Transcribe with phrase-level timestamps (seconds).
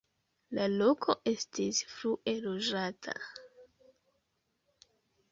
[0.59, 3.15] La loko estis frue loĝata.